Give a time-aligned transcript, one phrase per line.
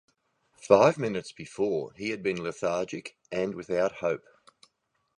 [0.67, 4.23] Five minutes before, he had been lethargic and without hope.